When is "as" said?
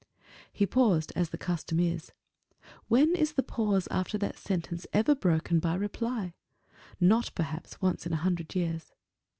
1.15-1.29